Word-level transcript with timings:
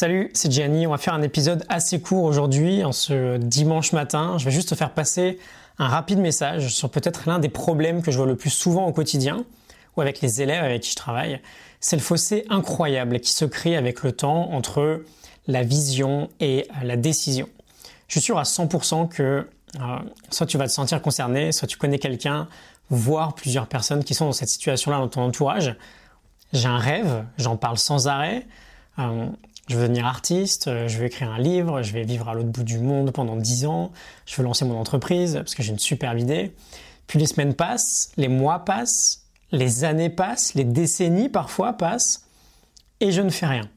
Salut, 0.00 0.30
c'est 0.32 0.52
Gianni. 0.52 0.86
On 0.86 0.90
va 0.90 0.98
faire 0.98 1.14
un 1.14 1.22
épisode 1.22 1.64
assez 1.68 2.00
court 2.00 2.22
aujourd'hui, 2.22 2.84
en 2.84 2.92
ce 2.92 3.36
dimanche 3.36 3.90
matin. 3.90 4.38
Je 4.38 4.44
vais 4.44 4.52
juste 4.52 4.68
te 4.68 4.76
faire 4.76 4.94
passer 4.94 5.40
un 5.78 5.88
rapide 5.88 6.20
message 6.20 6.72
sur 6.72 6.88
peut-être 6.88 7.24
l'un 7.26 7.40
des 7.40 7.48
problèmes 7.48 8.00
que 8.00 8.12
je 8.12 8.16
vois 8.16 8.28
le 8.28 8.36
plus 8.36 8.50
souvent 8.50 8.86
au 8.86 8.92
quotidien 8.92 9.44
ou 9.96 10.00
avec 10.00 10.20
les 10.20 10.40
élèves 10.40 10.62
avec 10.62 10.82
qui 10.82 10.92
je 10.92 10.94
travaille. 10.94 11.40
C'est 11.80 11.96
le 11.96 12.02
fossé 12.02 12.44
incroyable 12.48 13.18
qui 13.18 13.32
se 13.32 13.44
crée 13.44 13.76
avec 13.76 14.04
le 14.04 14.12
temps 14.12 14.52
entre 14.52 15.02
la 15.48 15.64
vision 15.64 16.30
et 16.38 16.68
la 16.84 16.96
décision. 16.96 17.48
Je 18.06 18.20
suis 18.20 18.20
sûr 18.20 18.38
à 18.38 18.44
100% 18.44 19.08
que 19.08 19.48
euh, 19.80 19.98
soit 20.30 20.46
tu 20.46 20.58
vas 20.58 20.68
te 20.68 20.72
sentir 20.72 21.02
concerné, 21.02 21.50
soit 21.50 21.66
tu 21.66 21.76
connais 21.76 21.98
quelqu'un, 21.98 22.46
voire 22.88 23.34
plusieurs 23.34 23.66
personnes 23.66 24.04
qui 24.04 24.14
sont 24.14 24.26
dans 24.26 24.32
cette 24.32 24.48
situation-là 24.48 24.98
dans 24.98 25.08
ton 25.08 25.22
entourage. 25.22 25.74
J'ai 26.52 26.68
un 26.68 26.78
rêve, 26.78 27.24
j'en 27.36 27.56
parle 27.56 27.78
sans 27.78 28.06
arrêt. 28.06 28.46
Euh, 29.00 29.26
je 29.68 29.76
veux 29.76 29.82
devenir 29.82 30.06
artiste, 30.06 30.68
euh, 30.68 30.88
je 30.88 30.98
veux 30.98 31.06
écrire 31.06 31.30
un 31.30 31.38
livre, 31.38 31.82
je 31.82 31.92
vais 31.92 32.02
vivre 32.02 32.28
à 32.28 32.34
l'autre 32.34 32.48
bout 32.48 32.62
du 32.62 32.78
monde 32.78 33.12
pendant 33.12 33.36
10 33.36 33.66
ans, 33.66 33.92
je 34.26 34.36
veux 34.36 34.42
lancer 34.42 34.64
mon 34.64 34.78
entreprise 34.78 35.34
parce 35.34 35.54
que 35.54 35.62
j'ai 35.62 35.72
une 35.72 35.78
superbe 35.78 36.18
idée. 36.18 36.54
Puis 37.06 37.18
les 37.18 37.26
semaines 37.26 37.54
passent, 37.54 38.12
les 38.16 38.28
mois 38.28 38.64
passent, 38.64 39.26
les 39.52 39.84
années 39.84 40.10
passent, 40.10 40.54
les 40.54 40.64
décennies 40.64 41.28
parfois 41.28 41.74
passent, 41.74 42.26
et 43.00 43.12
je 43.12 43.22
ne 43.22 43.30
fais 43.30 43.46
rien. 43.46 43.68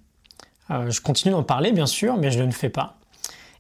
Euh, 0.70 0.90
je 0.90 1.02
continue 1.02 1.34
d'en 1.34 1.44
parler 1.44 1.72
bien 1.74 1.86
sûr, 1.86 2.18
mais 2.18 2.32
je 2.32 2.40
ne 2.40 2.46
le 2.46 2.52
fais 2.52 2.70
pas. 2.70 2.98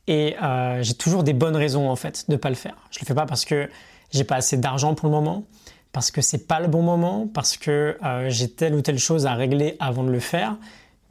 Et 0.08 0.36
euh, 0.42 0.82
j'ai 0.82 0.94
toujours 0.94 1.24
des 1.24 1.34
bonnes 1.34 1.56
raisons 1.56 1.90
en 1.90 1.96
fait 1.96 2.26
de 2.28 2.34
ne 2.34 2.38
pas 2.38 2.50
le 2.50 2.56
faire. 2.56 2.76
Je 2.92 3.00
ne 3.00 3.02
le 3.02 3.08
fais 3.08 3.14
pas 3.14 3.26
parce 3.26 3.46
que 3.46 3.70
j'ai 4.12 4.24
pas 4.24 4.36
assez 4.36 4.58
d'argent 4.58 4.96
pour 4.96 5.08
le 5.08 5.14
moment, 5.14 5.44
parce 5.92 6.12
que 6.12 6.22
c'est 6.22 6.48
pas 6.48 6.60
le 6.62 6.68
bon 6.68 6.82
moment, 6.82 7.28
parce 7.34 7.58
que 7.58 7.98
j'ai 8.28 8.50
telle 8.50 8.74
ou 8.74 8.82
telle 8.82 9.00
chose 9.00 9.26
à 9.26 9.36
régler 9.36 9.78
avant 9.80 10.04
de 10.04 10.12
le 10.12 10.20
faire, 10.20 10.58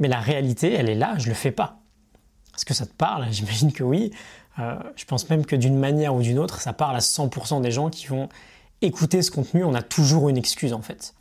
mais 0.01 0.09
la 0.09 0.19
réalité, 0.19 0.73
elle 0.73 0.89
est 0.89 0.95
là, 0.97 1.15
je 1.19 1.29
le 1.29 1.35
fais 1.35 1.53
pas. 1.53 1.79
Est-ce 2.57 2.65
que 2.65 2.75
ça 2.75 2.87
te 2.87 2.93
parle? 2.93 3.27
J'imagine 3.31 3.73
que 3.73 3.85
oui. 3.85 4.11
Euh, 4.59 4.75
je 4.97 5.05
pense 5.05 5.31
même 5.31 5.47
que 5.47 5.55
d'une 5.55 5.79
manière 5.79 6.15
ou 6.15 6.23
d'une 6.23 6.39
autre, 6.39 6.61
ça 6.61 6.73
parle 6.73 6.97
à 6.97 7.01
100% 7.01 7.61
des 7.61 7.71
gens 7.71 7.89
qui 7.91 8.07
vont 8.07 8.29
écouter 8.83 9.23
ce 9.23 9.31
contenu. 9.31 9.63
On 9.63 9.75
a 9.75 9.83
toujours 9.83 10.29
une 10.29 10.37
excuse 10.37 10.73
en 10.73 10.83
fait. 10.83 11.15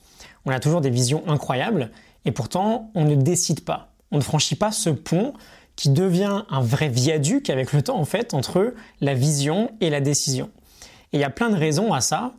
On 0.46 0.52
a 0.52 0.60
toujours 0.60 0.82
des 0.82 0.90
visions 0.90 1.24
incroyables 1.28 1.92
et 2.26 2.32
pourtant 2.32 2.92
on 2.96 3.06
ne 3.06 3.16
décide 3.16 3.64
pas. 3.64 3.94
On 4.12 4.18
ne 4.18 4.24
franchit 4.24 4.56
pas 4.56 4.72
ce 4.72 4.90
pont 4.90 5.34
qui 5.76 5.90
devient 5.90 6.44
un 6.50 6.62
vrai 6.62 6.90
viaduc 6.90 7.50
avec 7.50 7.72
le 7.74 7.82
temps 7.82 8.00
en 8.00 8.06
fait 8.06 8.34
entre 8.34 8.74
la 9.02 9.14
vision 9.14 9.72
et 9.82 9.90
la 9.90 10.02
décision. 10.02 10.50
Et 11.14 11.18
il 11.18 11.20
y 11.20 11.26
a 11.26 11.30
plein 11.30 11.50
de 11.50 11.56
raisons 11.56 11.94
à 11.94 12.02
ça 12.02 12.34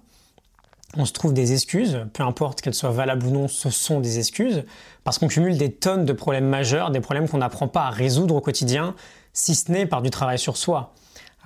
on 0.97 1.05
se 1.05 1.13
trouve 1.13 1.33
des 1.33 1.53
excuses, 1.53 2.05
peu 2.13 2.23
importe 2.23 2.61
qu'elles 2.61 2.75
soient 2.75 2.91
valables 2.91 3.27
ou 3.27 3.31
non, 3.31 3.49
ce 3.49 3.71
sont 3.71 4.01
des 4.01 4.19
excuses, 4.19 4.65
parce 5.05 5.19
qu'on 5.19 5.29
cumule 5.29 5.57
des 5.57 5.71
tonnes 5.73 6.05
de 6.05 6.13
problèmes 6.13 6.49
majeurs, 6.49 6.91
des 6.91 7.01
problèmes 7.01 7.29
qu'on 7.29 7.39
n'apprend 7.39 7.69
pas 7.69 7.83
à 7.83 7.91
résoudre 7.91 8.35
au 8.35 8.41
quotidien, 8.41 8.95
si 9.33 9.55
ce 9.55 9.71
n'est 9.71 9.87
par 9.87 10.03
du 10.03 10.11
travail 10.11 10.39
sur 10.39 10.57
soi. 10.57 10.93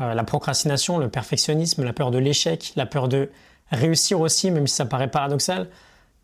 Euh, 0.01 0.15
la 0.15 0.25
procrastination, 0.25 0.99
le 0.99 1.09
perfectionnisme, 1.09 1.85
la 1.85 1.93
peur 1.93 2.11
de 2.11 2.19
l'échec, 2.19 2.73
la 2.77 2.87
peur 2.87 3.09
de 3.09 3.31
réussir 3.71 4.21
aussi, 4.21 4.51
même 4.51 4.67
si 4.67 4.75
ça 4.75 4.87
paraît 4.87 5.11
paradoxal. 5.11 5.69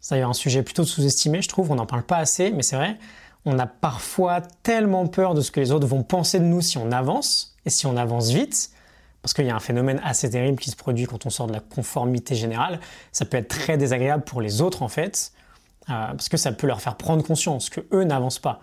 C'est 0.01 0.15
d'ailleurs 0.15 0.31
un 0.31 0.34
sujet 0.34 0.62
plutôt 0.62 0.84
sous-estimé, 0.84 1.43
je 1.43 1.49
trouve, 1.49 1.71
on 1.71 1.75
n'en 1.75 1.87
parle 1.87 2.03
pas 2.03 2.17
assez, 2.17 2.51
mais 2.53 2.62
c'est 2.62 2.77
vrai. 2.77 2.97
On 3.45 3.59
a 3.59 3.67
parfois 3.67 4.41
tellement 4.62 5.07
peur 5.07 5.34
de 5.34 5.41
ce 5.43 5.51
que 5.51 5.61
les 5.61 5.73
autres 5.73 5.87
vont 5.87 6.03
penser 6.03 6.41
de 6.41 6.45
nous 6.45 6.62
si 6.62 6.79
on 6.79 6.91
avance, 6.91 7.57
et 7.67 7.71
si 7.71 7.87
on 7.87 7.97
avance 7.97 8.31
vite, 8.31 8.71
parce 9.23 9.35
qu'il 9.35 9.47
y 9.47 9.51
a 9.51 9.57
un 9.57 9.61
phénomène 9.61 10.01
assez 10.05 10.31
terrible 10.31 10.59
qui 10.59 10.71
se 10.71 10.77
produit 10.77 11.05
quand 11.07 11.27
on 11.27 11.31
sort 11.31 11.47
de 11.47 11.53
la 11.53 11.61
conformité 11.61 12.35
générale. 12.35 12.81
Ça 13.13 13.25
peut 13.25 13.37
être 13.37 13.49
très 13.49 13.77
désagréable 13.77 14.25
pour 14.25 14.41
les 14.41 14.62
autres 14.62 14.83
en 14.83 14.89
fait, 14.89 15.33
euh, 15.89 15.93
parce 15.93 16.29
que 16.29 16.37
ça 16.37 16.53
peut 16.53 16.67
leur 16.67 16.81
faire 16.81 16.97
prendre 16.97 17.23
conscience 17.23 17.71
que 17.71 17.81
eux 17.93 18.05
n'avancent 18.05 18.39
pas. 18.39 18.62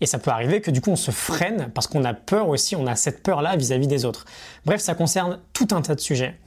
Et 0.00 0.06
ça 0.06 0.18
peut 0.18 0.30
arriver 0.30 0.60
que 0.60 0.70
du 0.70 0.80
coup 0.80 0.90
on 0.90 0.96
se 0.96 1.10
freine 1.10 1.70
parce 1.74 1.86
qu'on 1.86 2.04
a 2.04 2.14
peur 2.14 2.48
aussi, 2.48 2.76
on 2.76 2.86
a 2.86 2.96
cette 2.96 3.22
peur-là 3.22 3.56
vis-à-vis 3.56 3.86
des 3.86 4.04
autres. 4.04 4.24
Bref, 4.64 4.80
ça 4.80 4.94
concerne 4.94 5.38
tout 5.52 5.68
un 5.72 5.82
tas 5.82 5.94
de 5.94 6.00
sujets. 6.00 6.38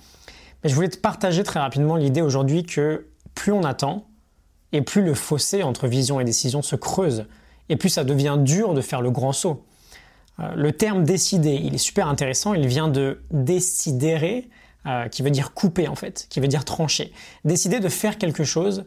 Mais 0.63 0.69
je 0.69 0.75
voulais 0.75 0.89
te 0.89 0.97
partager 0.97 1.43
très 1.43 1.59
rapidement 1.59 1.95
l'idée 1.95 2.21
aujourd'hui 2.21 2.63
que 2.63 3.07
plus 3.33 3.51
on 3.51 3.63
attend, 3.63 4.05
et 4.71 4.81
plus 4.81 5.01
le 5.01 5.13
fossé 5.13 5.63
entre 5.63 5.87
vision 5.87 6.19
et 6.19 6.23
décision 6.23 6.61
se 6.61 6.75
creuse, 6.75 7.25
et 7.69 7.75
plus 7.75 7.89
ça 7.89 8.03
devient 8.03 8.37
dur 8.39 8.73
de 8.73 8.81
faire 8.81 9.01
le 9.01 9.11
grand 9.11 9.33
saut. 9.33 9.63
Euh, 10.39 10.53
le 10.55 10.71
terme 10.71 11.03
décider, 11.03 11.59
il 11.63 11.75
est 11.75 11.79
super 11.79 12.07
intéressant, 12.07 12.53
il 12.53 12.67
vient 12.67 12.87
de 12.87 13.21
décidérer, 13.31 14.49
euh, 14.85 15.07
qui 15.07 15.21
veut 15.21 15.31
dire 15.31 15.53
couper 15.53 15.87
en 15.87 15.95
fait, 15.95 16.27
qui 16.29 16.39
veut 16.39 16.47
dire 16.47 16.65
trancher. 16.65 17.11
Décider 17.45 17.79
de 17.79 17.89
faire 17.89 18.17
quelque 18.17 18.43
chose, 18.43 18.85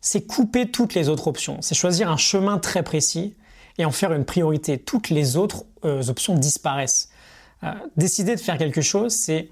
c'est 0.00 0.26
couper 0.26 0.70
toutes 0.70 0.94
les 0.94 1.08
autres 1.08 1.28
options, 1.28 1.58
c'est 1.60 1.74
choisir 1.74 2.10
un 2.10 2.16
chemin 2.16 2.58
très 2.58 2.82
précis 2.82 3.34
et 3.78 3.84
en 3.84 3.90
faire 3.90 4.12
une 4.12 4.24
priorité. 4.24 4.78
Toutes 4.78 5.10
les 5.10 5.36
autres 5.36 5.64
euh, 5.84 6.08
options 6.08 6.34
disparaissent. 6.34 7.10
décider 7.96 8.34
de 8.34 8.40
faire 8.40 8.58
quelque 8.58 8.82
chose, 8.82 9.12
c'est 9.12 9.48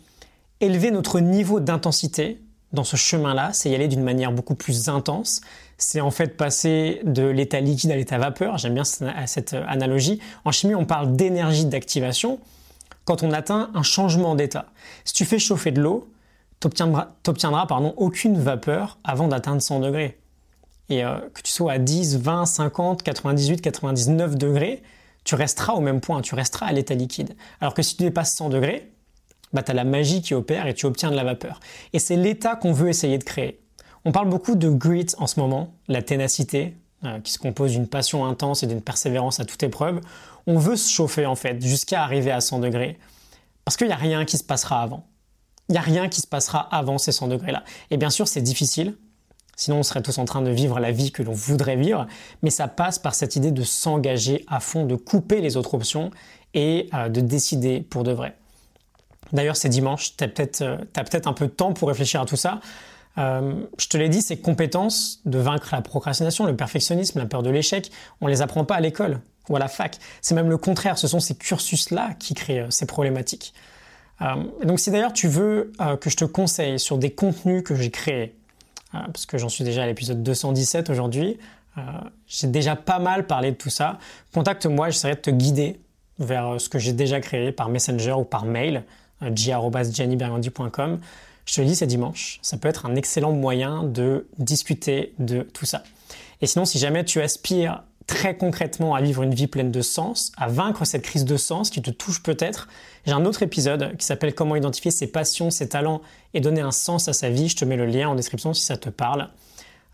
élever 0.61 0.91
notre 0.91 1.21
niveau 1.21 1.61
d'intensité 1.61 2.41
dans 2.73 2.85
ce 2.85 2.97
chemin-là, 2.97 3.51
c'est 3.53 3.71
y 3.71 3.75
aller 3.75 3.89
d'une 3.89 4.03
manière 4.03 4.33
beaucoup 4.33 4.55
plus 4.55 4.89
intense. 4.89 5.41
C'est 5.79 6.01
en 6.01 6.11
fait 6.11 6.37
passer 6.37 7.01
de 7.05 7.25
l'état 7.25 7.61
liquide 7.61 7.91
à 7.91 7.97
l'état 7.97 8.19
vapeur. 8.19 8.59
J'aime 8.59 8.75
bien 8.75 8.85
cette 8.85 9.55
analogie. 9.55 10.21
En 10.45 10.53
chimie, 10.53 10.75
on 10.75 10.87
parle 10.87 11.15
d'énergie 11.17 11.67
d'activation 11.67 12.41
quand 13.05 13.23
on 13.23 13.33
atteint 13.33 13.71
un 13.75 13.83
changement 13.83 14.35
d'état. 14.35 14.67
Si 15.05 15.13
tu 15.13 15.25
fais 15.25 15.39
chauffer 15.39 15.71
de 15.71 15.81
l'eau, 15.81 16.13
tu 16.61 16.67
obtiendras, 16.67 17.67
aucune 17.97 18.39
vapeur 18.39 18.99
avant 19.05 19.29
d'atteindre 19.29 19.61
100 19.61 19.81
degrés. 19.81 20.19
Et 20.89 21.05
euh, 21.05 21.17
que 21.35 21.43
tu 21.43 21.53
sois 21.53 21.73
à 21.73 21.79
10, 21.79 22.19
20, 22.19 22.47
50, 22.47 23.03
98, 23.03 23.61
99 23.61 24.37
degrés, 24.37 24.83
tu 25.25 25.35
resteras 25.35 25.75
au 25.75 25.81
même 25.81 26.01
point, 26.01 26.21
tu 26.21 26.35
resteras 26.35 26.67
à 26.67 26.73
l'état 26.73 26.95
liquide. 26.95 27.35
Alors 27.61 27.75
que 27.75 27.83
si 27.83 27.97
tu 27.97 28.05
dépasses 28.05 28.35
100 28.37 28.51
degrés, 28.51 28.93
bah, 29.53 29.63
tu 29.63 29.71
as 29.71 29.75
la 29.75 29.85
magie 29.85 30.23
qui 30.23 30.35
opère 30.35 30.67
et 30.67 30.75
tu 30.75 30.87
obtiens 30.87 31.11
de 31.11 31.17
la 31.17 31.25
vapeur. 31.25 31.61
Et 31.93 31.99
c'est 31.99 32.17
l'état 32.17 32.57
qu'on 32.57 32.73
veut 32.73 32.89
essayer 32.89 33.19
de 33.19 33.25
créer. 33.25 33.61
On 34.05 34.13
parle 34.13 34.29
beaucoup 34.29 34.57
de 34.57 34.69
grit 34.69 35.07
en 35.19 35.27
ce 35.27 35.39
moment, 35.39 35.75
la 35.89 36.03
ténacité, 36.03 36.75
euh, 37.05 37.21
qui 37.21 37.33
se 37.33 37.39
compose 37.39 37.73
d'une 37.73 37.89
passion 37.89 38.25
intense 38.25 38.63
et 38.63 38.67
d'une 38.67 38.81
persévérance 38.81 39.41
à 39.41 39.45
toute 39.45 39.63
épreuve. 39.63 40.01
On 40.47 40.59
veut 40.59 40.77
se 40.77 40.91
chauffer 40.91 41.27
en 41.27 41.35
fait 41.35 41.61
jusqu'à 41.61 42.03
arriver 42.03 42.31
à 42.31 42.41
100 42.41 42.61
degrés, 42.61 42.99
parce 43.65 43.77
qu'il 43.77 43.87
n'y 43.87 43.93
a 43.93 43.97
rien 43.97 44.25
qui 44.25 44.39
se 44.39 44.45
passera 44.45 44.83
avant. 44.83 45.05
Il 45.69 45.73
n'y 45.73 45.79
a 45.79 45.83
rien 45.83 46.09
qui 46.09 46.21
se 46.21 46.27
passera 46.27 46.61
avant 46.61 46.99
ces 46.99 47.13
100 47.13 47.29
degrés-là. 47.29 47.65
Et 47.91 47.97
bien 47.97 48.11
sûr, 48.11 48.29
c'est 48.29 48.41
difficile, 48.41 48.97
sinon 49.57 49.79
on 49.79 49.83
serait 49.83 50.03
tous 50.03 50.19
en 50.19 50.25
train 50.25 50.43
de 50.43 50.51
vivre 50.51 50.81
la 50.81 50.91
vie 50.91 51.13
que 51.13 51.23
l'on 51.23 51.33
voudrait 51.33 51.77
vivre, 51.77 52.07
mais 52.43 52.51
ça 52.51 52.69
passe 52.69 52.99
par 52.99 53.15
cette 53.15 53.37
idée 53.37 53.51
de 53.51 53.63
s'engager 53.63 54.45
à 54.49 54.61
fond, 54.61 54.85
de 54.85 54.97
couper 54.97 55.41
les 55.41 55.57
autres 55.57 55.75
options 55.75 56.11
et 56.55 56.89
euh, 56.95 57.09
de 57.09 57.21
décider 57.21 57.81
pour 57.81 58.05
de 58.05 58.13
vrai. 58.13 58.37
D'ailleurs, 59.33 59.57
c'est 59.57 59.69
dimanche, 59.69 60.17
tu 60.17 60.25
as 60.25 60.29
peut-être 60.29 60.63
euh, 60.63 60.77
peut 60.77 61.21
un 61.25 61.33
peu 61.33 61.47
de 61.47 61.53
temps 61.53 61.73
pour 61.73 61.89
réfléchir 61.89 62.21
à 62.21 62.27
tout 62.27 62.37
ça. 62.37 62.61
Euh, 63.19 63.55
je 63.79 63.89
te 63.89 63.97
l'ai 63.97 64.09
dit, 64.09 64.23
ces 64.23 64.39
compétences 64.39 65.21
de 65.25 65.39
vaincre 65.39 65.71
la 65.73 65.83
procrastination, 65.83 66.47
le 66.47 66.57
perfectionnisme, 66.57 67.19
la 67.19 67.27
peur 67.27 67.43
de 67.43 67.51
l'échec, 67.51 67.91
on 68.21 68.27
les 68.27 68.43
apprend 68.43 68.65
pas 68.65 68.77
à 68.77 68.81
l'école 68.81 69.21
ou 69.49 69.57
à 69.57 69.59
la 69.59 69.69
fac. 69.69 69.99
C'est 70.21 70.35
même 70.35 70.49
le 70.49 70.57
contraire, 70.57 70.99
ce 70.99 71.09
sont 71.09 71.21
ces 71.21 71.35
cursus-là 71.35 72.15
qui 72.19 72.35
créent 72.35 72.61
euh, 72.61 72.71
ces 72.71 72.87
problématiques. 72.87 73.55
donc 74.63 74.79
si 74.79 74.93
d'ailleurs 74.93 75.13
tu 75.13 75.27
veux 75.27 75.73
que 76.01 76.09
je 76.09 76.17
te 76.17 76.25
conseille 76.25 76.79
sur 76.79 76.97
des 76.97 77.11
contenus 77.11 77.65
que 77.65 77.75
j'ai 77.75 77.91
créés, 77.91 78.37
parce 78.93 79.27
que 79.27 79.37
j'en 79.37 79.49
suis 79.49 79.65
déjà 79.65 79.83
à 79.83 79.87
l'épisode 79.87 80.23
217 80.23 80.91
aujourd'hui, 80.91 81.39
j'ai 82.29 82.47
déjà 82.47 82.77
pas 82.77 83.01
mal 83.01 83.27
parlé 83.27 83.51
de 83.51 83.57
tout 83.57 83.71
ça, 83.71 83.99
contacte-moi, 84.33 84.91
j'essaierai 84.91 85.17
de 85.17 85.21
te 85.21 85.31
guider 85.31 85.81
vers 86.21 86.61
ce 86.61 86.69
que 86.69 86.79
j'ai 86.79 86.93
déjà 86.93 87.19
créé 87.19 87.51
par 87.51 87.69
Messenger 87.69 88.13
ou 88.13 88.23
par 88.23 88.45
mail 88.45 88.85
Je 91.45 91.55
te 91.55 91.61
le 91.61 91.67
dis, 91.67 91.77
c'est 91.77 91.87
dimanche. 91.87 92.39
Ça 92.43 92.57
peut 92.57 92.69
être 92.69 92.87
un 92.87 92.95
excellent 92.95 93.33
moyen 93.33 93.83
de 93.83 94.27
discuter 94.39 95.13
de 95.19 95.43
tout 95.43 95.67
ça. 95.67 95.83
Et 96.41 96.47
sinon, 96.47 96.65
si 96.65 96.79
jamais 96.79 97.05
tu 97.05 97.21
aspires 97.21 97.83
très 98.07 98.37
concrètement 98.37 98.95
à 98.95 99.01
vivre 99.01 99.23
une 99.23 99.35
vie 99.35 99.47
pleine 99.47 99.71
de 99.71 99.81
sens, 99.81 100.33
à 100.37 100.49
vaincre 100.49 100.85
cette 100.85 101.03
crise 101.03 101.25
de 101.25 101.37
sens 101.37 101.71
qui 101.71 101.83
te 101.83 101.91
touche 101.91 102.23
peut-être, 102.23 102.69
j'ai 103.07 103.13
un 103.13 103.25
autre 103.25 103.43
épisode 103.43 103.97
qui 103.97 104.05
s'appelle 104.05 104.35
Comment 104.35 104.57
identifier 104.57 104.91
ses 104.91 105.07
passions, 105.07 105.51
ses 105.51 105.69
talents 105.69 106.03
et 106.35 106.41
donner 106.41 106.61
un 106.61 106.73
sens 106.73 107.09
à 107.09 107.13
sa 107.13 107.31
vie. 107.31 107.49
Je 107.49 107.57
te 107.57 107.65
mets 107.65 107.77
le 107.77 107.87
lien 107.87 108.09
en 108.09 108.15
description 108.15 108.55
si 108.55 108.63
ça 108.63 108.77
te 108.77 108.89
parle. 108.89 109.29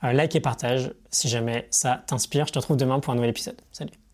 Euh, 0.04 0.12
like 0.12 0.34
et 0.36 0.40
partage 0.40 0.92
si 1.10 1.28
jamais 1.28 1.66
ça 1.70 2.02
t'inspire. 2.06 2.46
Je 2.46 2.52
te 2.52 2.58
retrouve 2.58 2.76
demain 2.76 3.00
pour 3.00 3.12
un 3.12 3.16
nouvel 3.16 3.30
épisode. 3.30 3.56
Salut 3.72 4.07